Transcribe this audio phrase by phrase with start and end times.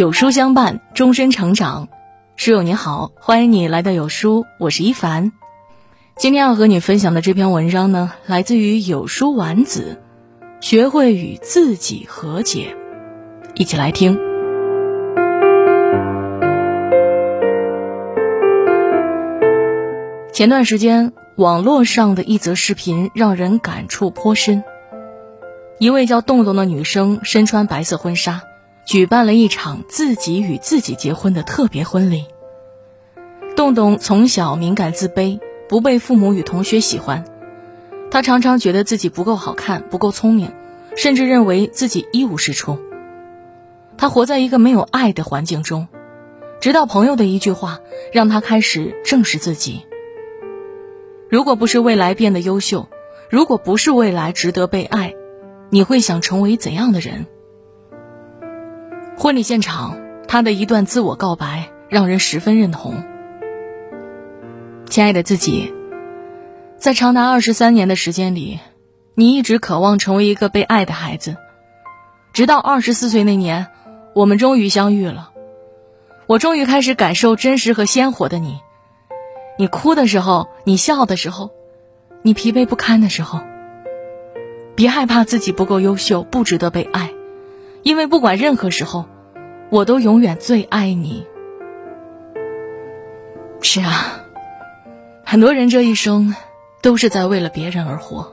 [0.00, 1.88] 有书相伴，终身成长。
[2.34, 5.30] 书友你好，欢迎你来到有书，我是一凡。
[6.16, 10.00] 今天要和你分享的这篇文章呢，来自于有书丸子，
[10.62, 12.74] 学会与自己和解。
[13.54, 14.18] 一起来听。
[20.32, 24.64] 前段时间，网络上的一则视频让人感触颇深。
[25.78, 28.40] 一位叫洞洞的女生身穿白色婚纱。
[28.90, 32.24] 举办了一场自己与自己结婚的特别婚礼。
[33.54, 37.24] 洞洞从小敏感自卑，不被父母与同学喜欢，
[38.10, 40.52] 他常常觉得自己不够好看、不够聪明，
[40.96, 42.80] 甚至认为自己一无是处。
[43.96, 45.86] 他活在一个没有爱的环境中，
[46.60, 47.78] 直到朋友的一句话，
[48.12, 49.86] 让他开始正视自己。
[51.28, 52.88] 如果不是未来变得优秀，
[53.30, 55.14] 如果不是未来值得被爱，
[55.70, 57.26] 你会想成为怎样的人？
[59.22, 63.04] 婚礼现场，他的一段自我告白让人十分认同。
[64.86, 65.74] 亲爱的自己，
[66.78, 68.60] 在长达二十三年的时间里，
[69.14, 71.36] 你一直渴望成为一个被爱的孩子。
[72.32, 73.66] 直到二十四岁那年，
[74.14, 75.32] 我们终于相遇了。
[76.26, 78.58] 我终于开始感受真实和鲜活的你。
[79.58, 81.50] 你哭的时候，你笑的时候，
[82.22, 83.40] 你疲惫不堪的时候。
[84.74, 87.10] 别害怕自己不够优秀，不值得被爱。
[87.82, 89.06] 因为不管任何时候，
[89.70, 91.26] 我都永远最爱你。
[93.62, 94.24] 是啊，
[95.24, 96.34] 很多人这一生
[96.82, 98.32] 都是在为了别人而活，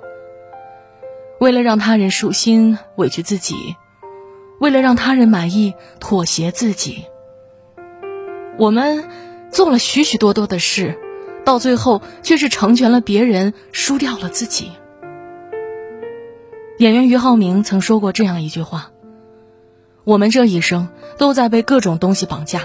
[1.40, 3.76] 为了让他人舒心委屈自己，
[4.60, 7.06] 为了让他人满意妥协自己。
[8.58, 9.10] 我们
[9.52, 10.98] 做了许许多多的事，
[11.46, 14.72] 到最后却是成全了别人，输掉了自己。
[16.80, 18.92] 演员俞灏明曾说过这样一句话。
[20.08, 22.62] 我们这一生都在被各种东西绑架，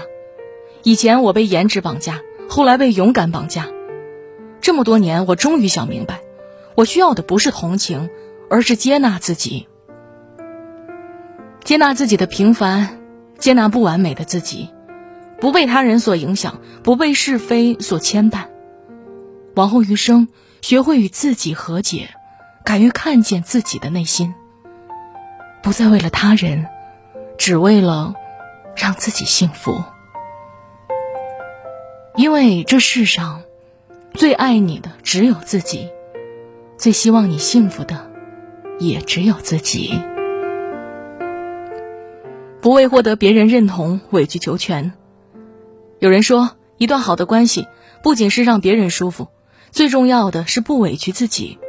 [0.81, 3.67] 以前我被颜值绑架，后来被勇敢绑架。
[4.61, 6.21] 这么多年，我终于想明白，
[6.75, 8.09] 我需要的不是同情，
[8.49, 9.67] 而是接纳自己，
[11.65, 13.01] 接纳自己的平凡，
[13.37, 14.69] 接纳不完美的自己，
[15.41, 18.45] 不被他人所影响，不被是非所牵绊。
[19.55, 20.29] 往后余生，
[20.61, 22.11] 学会与自己和解，
[22.63, 24.33] 敢于看见自己的内心，
[25.61, 26.67] 不再为了他人。
[27.37, 28.13] 只为了
[28.75, 29.83] 让自己幸福，
[32.15, 33.43] 因为这世上
[34.13, 35.89] 最爱你的只有自己，
[36.77, 38.09] 最希望你幸福的
[38.79, 39.99] 也只有自己。
[42.61, 44.93] 不为获得别人认同委曲求全。
[45.99, 47.67] 有人说，一段好的关系
[48.01, 49.27] 不仅是让别人舒服，
[49.71, 51.59] 最重要的是不委屈自己。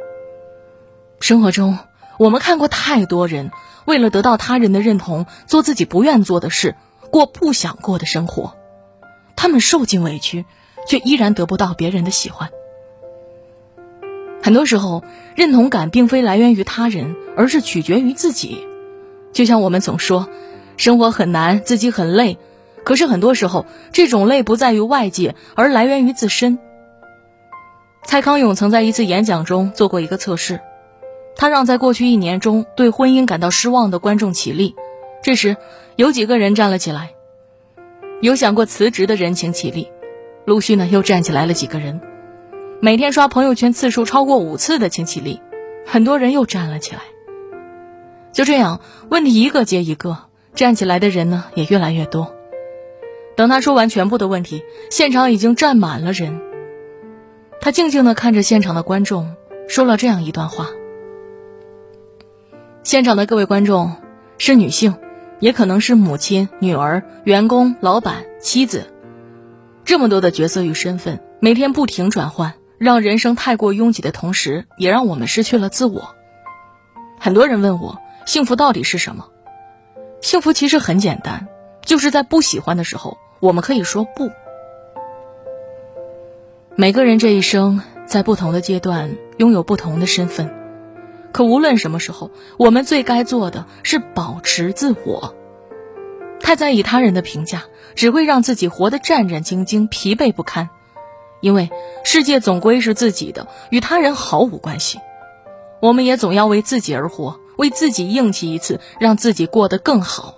[1.19, 1.77] 生活中，
[2.17, 3.51] 我们看过太多人。
[3.85, 6.75] 为了得到他人的认同，做自己不愿做的事，
[7.11, 8.55] 过不想过的生活，
[9.35, 10.43] 他们受尽委屈，
[10.87, 12.49] 却依然得不到别人的喜欢。
[14.41, 15.03] 很多时候，
[15.35, 18.65] 认同感并非来源于他人，而是取决于自己。
[19.33, 20.27] 就像我们总说，
[20.77, 22.39] 生活很难，自己很累，
[22.83, 26.57] 可是很多时候，这种累不在于外界，而来源于自身。
[28.03, 30.59] 蔡康永曾在一次演讲中做过一个测试。
[31.35, 34.75] 他让在过去一年中对婚姻感到失望的观众起立，
[35.21, 35.57] 这时，
[35.95, 37.11] 有几个人站了起来。
[38.21, 39.89] 有想过辞职的人请起立，
[40.45, 41.99] 陆续呢又站起来了几个人。
[42.81, 45.41] 每天刷朋友圈次数超过五次的请起立，
[45.85, 47.01] 很多人又站了起来。
[48.31, 48.79] 就这样，
[49.09, 50.17] 问题一个接一个，
[50.53, 52.33] 站起来的人呢也越来越多。
[53.35, 56.41] 等他说完全部的问题，现场已经站满了人。
[57.59, 59.35] 他静静地看着现场的观众，
[59.67, 60.69] 说了这样一段话。
[62.85, 63.95] 现场的各位观众
[64.37, 64.95] 是女性，
[65.39, 68.93] 也可能是母亲、女儿、员工、老板、妻子，
[69.83, 76.13] 这么多的角色与身份，每天不停转换，让人生太过拥挤的同时，也让我们失去了自我。
[77.19, 79.29] 很多人问我，幸福到底是什么？
[80.21, 81.47] 幸福其实很简单，
[81.81, 84.29] 就是在不喜欢的时候，我们可以说不。
[86.75, 90.53] 每个人这一生，在不同的阶段，拥有不同的身份。
[91.35, 95.35] 可无论什么时候，我们最该做的是保持自我。
[96.39, 100.69] 太在意他人的评价，只会让自己活得战战兢兢、疲惫不堪。
[101.41, 101.69] 因为
[102.05, 104.97] 世界总归是自己的，与他人毫无关系。
[105.81, 110.35] 我们也总要为自己而活，为自己硬气一次，让自己过得更好。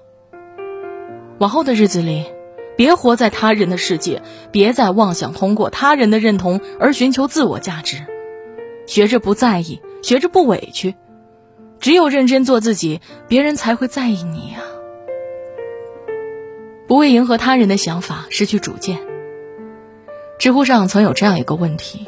[1.38, 2.26] 往后的日子里，
[2.76, 7.98] 别活在他人的世界，别再妄想通过他人的认同而寻求自我价值，
[8.88, 9.80] 学着不在意。
[10.08, 10.96] 学着不委屈，
[11.82, 14.62] 只有认真做自己，别人才会在意你呀。
[16.88, 19.00] 不为迎合他人的想法失去主见。
[20.40, 22.08] 知乎上曾有这样一个问题：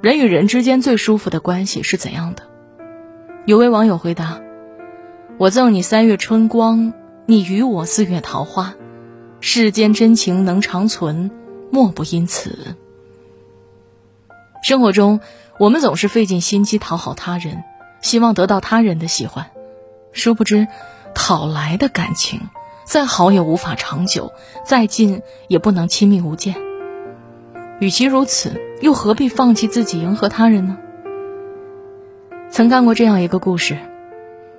[0.00, 2.44] 人与人之间最舒服的关系是怎样的？
[3.44, 4.40] 有位网友回答
[5.36, 6.94] ：“我赠你三月春光，
[7.26, 8.72] 你与我四月桃花。
[9.40, 11.30] 世间真情能长存，
[11.70, 12.74] 莫不因此。”
[14.62, 15.20] 生活中，
[15.58, 17.64] 我们总是费尽心机讨好他人，
[18.00, 19.50] 希望得到他人的喜欢，
[20.12, 20.66] 殊不知，
[21.14, 22.40] 讨来的感情。
[22.84, 24.32] 再好也无法长久，
[24.64, 26.56] 再近也不能亲密无间。
[27.80, 30.78] 与其如此，又何必放弃自己迎合他人呢？
[32.50, 33.76] 曾看过这样一个故事：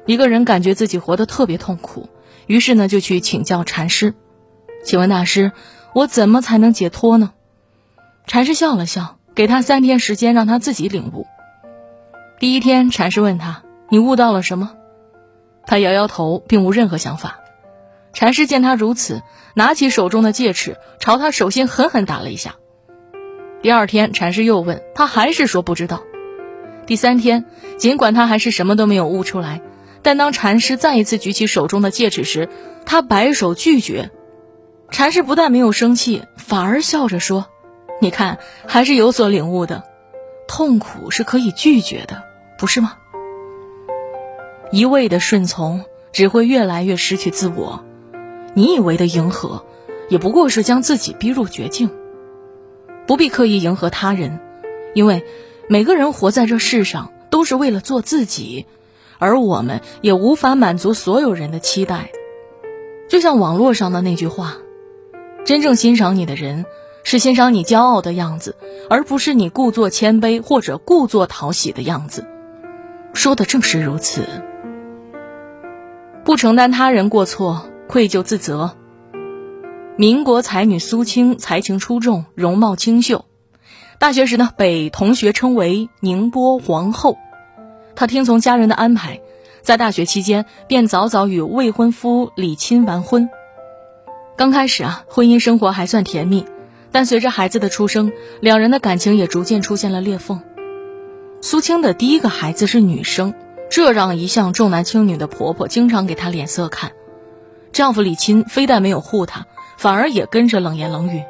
[0.05, 2.07] 一个人感觉自己活得特别痛苦，
[2.45, 4.13] 于是呢就去请教禅师。
[4.83, 5.51] 请问大师，
[5.93, 7.31] 我怎么才能解脱呢？
[8.27, 11.25] 禅师笑了笑，给他三天时间让他自己领悟。
[12.41, 14.73] 第一天，禅师问他：“你悟到了什么？”
[15.65, 17.39] 他摇摇头，并无任何想法。
[18.11, 19.21] 禅师见他如此，
[19.53, 22.55] 拿起手中的戒尺，朝他手心狠狠打了一下。
[23.61, 26.01] 第二天，禅师又问他，还是说不知道。
[26.85, 27.45] 第三天，
[27.77, 29.61] 尽管他还是什么都没有悟出来，
[30.01, 32.49] 但当禅师再一次举起手中的戒尺时，
[32.85, 34.11] 他摆手拒绝。
[34.91, 37.47] 禅师不但没有生气，反而笑着说
[37.99, 39.83] ：“你看，还是有所领悟的。
[40.47, 42.23] 痛苦是可以拒绝的，
[42.57, 42.97] 不是吗？
[44.71, 47.83] 一味的顺从，只会越来越失去自我。”
[48.55, 49.63] 你以为的迎合，
[50.09, 51.91] 也不过是将自己逼入绝境。
[53.05, 54.39] 不必刻意迎合他人，
[54.95, 55.23] 因为
[55.67, 58.65] 每个人活在这世上都是为了做自己，
[59.19, 62.09] 而我们也无法满足所有人的期待。
[63.07, 64.57] 就像网络上的那句话
[65.45, 66.65] ：“真正欣赏你的人，
[67.11, 68.55] 是欣赏你骄傲的样子，
[68.87, 72.27] 而不是你故作谦卑或者故作讨喜的样子。”
[73.13, 74.21] 说的正是如此。
[76.23, 77.65] 不承担他人过错。
[77.87, 78.75] 愧疚自责。
[79.97, 83.25] 民国才女苏青才情出众，容貌清秀。
[83.97, 87.17] 大学时呢，被同学称为“宁波皇后”。
[87.97, 89.21] 她听从家人的安排，
[89.63, 93.27] 在大学期间便早早与未婚夫李钦完婚。
[94.37, 96.45] 刚开始啊，婚姻生活还算甜蜜，
[96.91, 100.41] 但随着孩子的出生，两人的感情也逐渐出现了裂缝。
[101.41, 103.33] 苏青的第一个孩子是女生，
[103.69, 106.91] 这让一向重男轻女的婆婆经常给她脸色看。
[107.71, 109.45] 丈夫李钦非但没有护她，
[109.77, 111.23] 反而也跟着冷言冷语。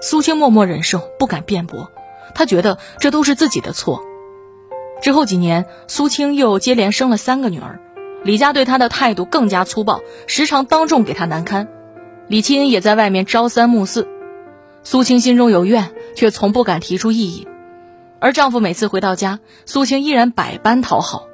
[0.00, 1.90] 苏青默默忍受，不敢辩驳。
[2.34, 4.02] 她觉得这都是自己的错。
[5.02, 7.80] 之后几年，苏青又接连生了三个女儿，
[8.22, 11.68] 李家对她的态度更加粗暴，时常当众给她难堪。
[12.28, 14.06] 李钦也在外面朝三暮四。
[14.90, 17.46] 苏青心中有怨，却从不敢提出异议。
[18.20, 21.28] 而丈夫每次回到家，苏青依然百般讨好。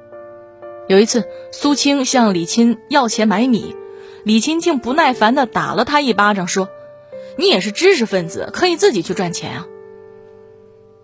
[0.89, 1.23] 有一次，
[1.53, 3.77] 苏青向李钦要钱买米。
[4.25, 6.69] 李钦竟不耐烦地打了他一巴掌，说
[7.39, 9.67] ：“你也是知识分子，可以自己去赚钱啊！”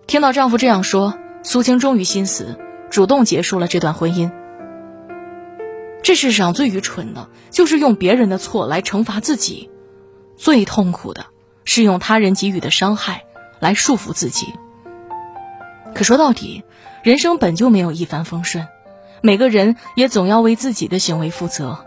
[0.05, 2.57] 听到丈夫这样说，苏青终于心死，
[2.89, 4.29] 主动结束了这段婚姻。
[6.03, 9.69] 这世上最愚蠢的，就是用别人的错来惩罚自己；
[10.35, 11.27] 最痛苦的，
[11.65, 13.23] 是用他人给予的伤害
[13.59, 14.53] 来束缚自己。
[15.93, 16.63] 可说到底，
[17.03, 18.67] 人生本就没有一帆风顺，
[19.21, 21.85] 每个人也总要为自己的行为负责。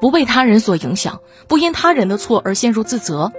[0.00, 3.32] 不被他人所影响，不因他人的错而陷入自责。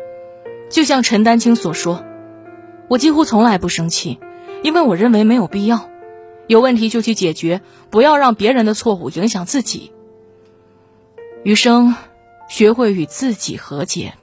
[0.69, 2.03] 就像陈丹青所说
[2.87, 4.19] ：“我几乎从来不生气，
[4.63, 5.89] 因为我认为没有必要。
[6.47, 9.91] 有问题就去解决，不要让别人的错误影响自己。
[11.43, 11.95] 余生，
[12.47, 14.13] 学会与自己和解，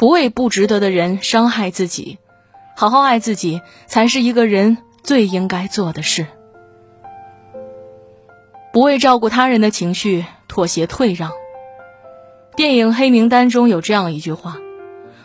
[0.00, 2.16] 不为不值得的人伤害自己，
[2.74, 6.26] 好好爱自己，才是一个人最应该做的事。
[8.72, 11.30] 不为照顾他人的情绪。”妥协退让。
[12.56, 14.56] 电影《黑名单》中有这样一句话：“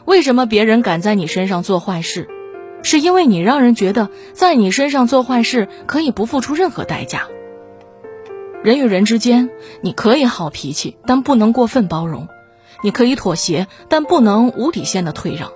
[0.06, 2.28] 为什么别人敢在你身上做坏事？
[2.84, 7.30] 是因为你让人觉得在你身上做坏事可以不付出任何代价。”
[8.62, 12.28] 人与人之间，你可以好脾气，但不能过分包容；
[12.84, 15.52] 你可以妥协，但不能无底线的退让。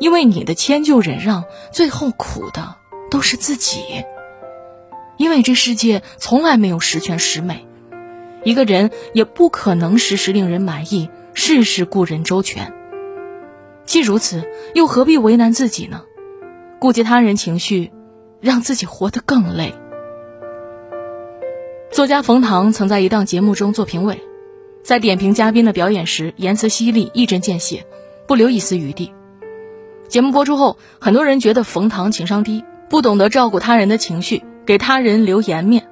[0.00, 2.76] 因为你的迁就忍让，最后苦的
[3.10, 4.04] 都是自己。
[5.16, 7.66] 因为这世界从来没有十全十美。
[8.44, 12.72] 一个人也不可能时时令人满意，事事顾人周全。
[13.84, 16.02] 既如此，又何必为难自己呢？
[16.78, 17.90] 顾及他人情绪，
[18.40, 19.74] 让自己活得更累。
[21.90, 24.22] 作家冯唐曾在一档节目中做评委，
[24.88, 27.84] 在点评嘉宾的表演时，言辞犀利，一针见血，
[28.26, 29.12] 不留一丝余地。
[30.08, 35.86] 节目播出后，很多人觉得冯唐情商低，不懂得照顾他人的情绪，给他人留颜面。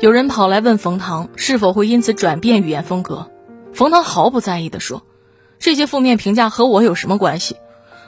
[0.00, 3.30] 有人跑来问冯唐是否会因此转变语言风格，
[3.72, 5.04] 冯唐毫不在意地说
[5.60, 7.58] ：“这些负面评价和我有什么关系？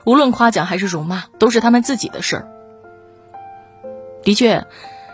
[0.05, 2.49] 无论夸奖还是辱骂，都是他们自己的事儿。
[4.25, 4.67] 的确，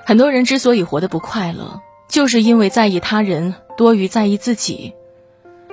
[0.07, 4.93] 很多人之所以活得不快乐，就是因为在意他人多于在意自己。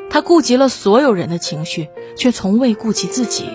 [0.09, 3.45] 他顾及了所有人的情绪，却从未顾及自己。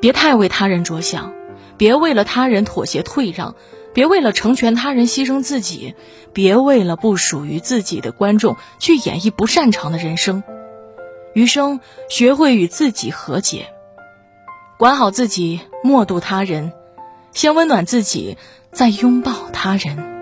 [0.00, 1.32] 别太为他人着想，
[1.76, 3.56] 别为了他人妥协退让，
[3.92, 5.94] 别为了成全他人牺牲自己，
[6.32, 10.44] 别为了不属于自己的观众去演绎不擅长的人生。
[11.34, 13.66] 余生，学会与自己和解，
[14.78, 16.72] 管好自己，莫渡他人。
[17.32, 18.36] 先温暖自己，
[18.72, 20.19] 再拥抱他人。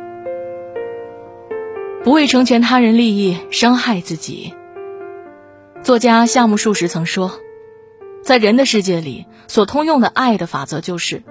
[2.08, 4.54] 不为成全他人利益伤害自己。
[5.82, 7.38] 作家夏目漱石曾说，
[8.22, 11.22] 在人的世界里，所通用的爱的法则就是，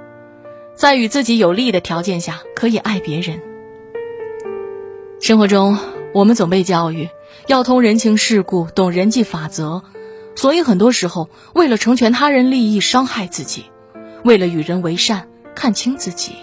[0.75, 3.41] 在与自己有利的条件下可以爱别人。
[5.19, 5.79] 生活中，
[6.13, 7.09] 我们总被教育
[7.47, 9.81] 要通人情世故，懂人际法则，
[10.35, 13.65] 所以很多时候为了成全他人利益伤害自己，
[14.23, 16.33] 为了与人为善看清自己。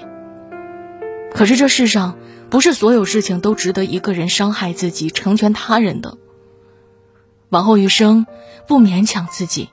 [1.33, 2.19] 可是这世上
[2.55, 6.17] 不是所有事情都值得一个人伤害自己成全他人的。
[7.49, 8.27] 往后余生，
[8.69, 9.71] 不勉强自己，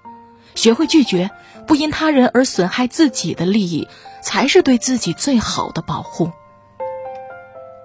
[0.55, 1.29] 学会拒绝，
[1.67, 3.87] 不因他人而损害自己的利益，
[4.23, 6.31] 才是对自己最好的保护。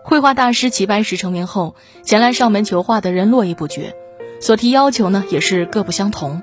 [0.03, 3.95] 绘画大师齐白石成名后，前来上门求画的人络绎不绝，
[4.41, 6.41] 所提要求呢也是各不相同。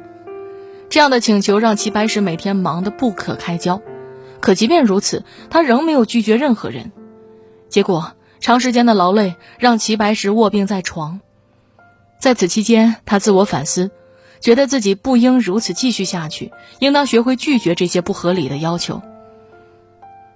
[0.91, 3.81] 这样的请求让齐白石每天忙得不可开交，
[4.39, 6.91] 可即便如此，他仍没有拒绝任何人。
[7.67, 11.21] 结果，长时间的劳累让齐白石卧病在床。
[12.19, 13.89] 在此期间，他自我反思，
[14.41, 19.01] 觉得自己不应如此继续下去，应当学会拒绝这些不合理的要求。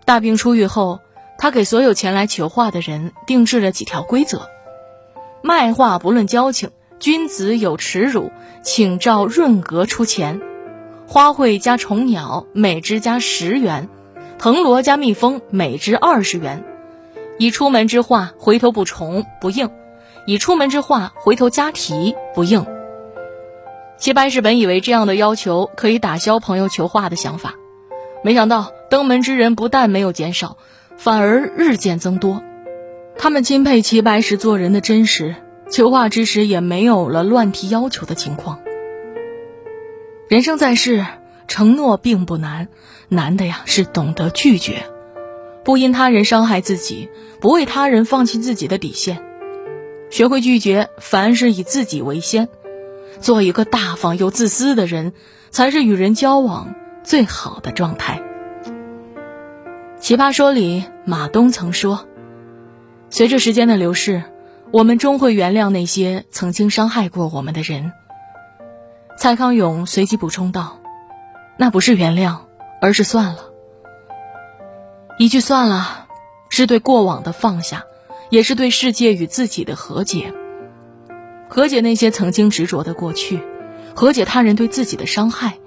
[0.05, 1.01] 大病初愈后，
[1.37, 4.47] 他给所有前来求画的人定制了几条规则：
[5.41, 8.31] 卖画不论交情，君子有耻辱，
[8.63, 10.39] 请照润格出钱；
[11.05, 13.89] 花卉加虫鸟，每只加十元；
[14.39, 16.63] 藤萝加蜜蜂，每只二十元。
[17.37, 19.69] 以出门之画，回头不重不应。
[20.25, 22.65] 以出门之画，回头加题不应。
[23.97, 27.55] 齐白石本以为这样的要求可以打消朋友求画的想法，
[28.23, 30.57] 没想到登门之人不但没有减少，
[30.97, 32.43] 反而日渐增多。
[33.17, 35.35] 他们钦佩齐白石做人的真实，
[35.71, 38.59] 求画之时也没有了乱提要求的情况。
[40.27, 41.05] 人生在世，
[41.47, 42.67] 承诺并不难，
[43.07, 44.83] 难的呀是懂得拒绝，
[45.67, 47.09] 不因他人伤害自己，
[47.41, 49.21] 不为他人放弃自己的底线。
[50.09, 52.47] 学会拒绝，凡事以自己为先，
[53.19, 55.11] 做一个大方又自私的人，
[55.49, 58.23] 才是与人交往最好的状态。
[59.99, 62.07] 奇葩说里，马东曾说
[63.11, 64.23] ：“随着时间的流逝，
[64.71, 67.91] 我们终会原谅那些曾经伤害过我们的人。”
[69.19, 70.79] 蔡康永随即补充道
[71.59, 72.37] ：“那不是原谅，
[72.79, 73.46] 而是算了。
[75.17, 76.07] 一句算了，
[76.49, 77.83] 是对过往的放下。”
[78.29, 80.33] 也是对世界与自己的和解，
[81.47, 83.39] 和解那些曾经执着的过去，
[83.95, 85.59] 和解他人对自己的伤害，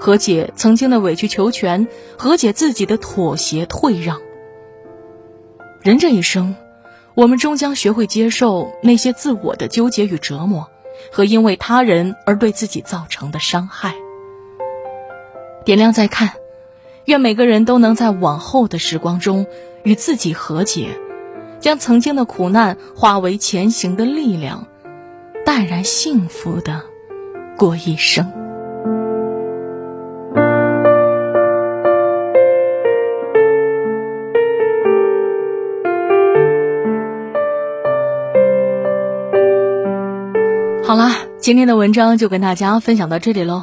[0.00, 1.86] 和解曾经的委曲求全，
[2.18, 4.20] 和解自己的妥协退让。
[5.80, 6.56] 人这一生，
[7.14, 10.68] 我们终将学会接受那些自我的纠结与折磨，
[11.12, 13.94] 和因为他人而对自己造成的伤害。
[15.64, 16.32] 点亮再看，
[17.04, 19.46] 愿每个人都能在往后的时光中
[19.82, 20.88] 与自己和解。
[21.60, 24.66] 将曾经的苦难化为前行的力量，
[25.46, 26.82] 淡然幸福的
[27.56, 28.26] 过一生。
[40.84, 43.62] 好啦，今天的文章就跟大家分享到这里喽。